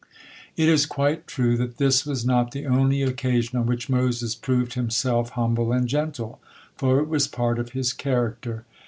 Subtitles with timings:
[0.57, 4.73] It is quite true that this was not the only occasion on which Moses proved
[4.73, 6.39] himself humble and gentle,
[6.75, 8.65] for it was part of his character.